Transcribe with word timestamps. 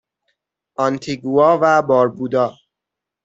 آنتیگوا 0.85 1.57
و 1.61 1.81
باربودا 1.87 2.47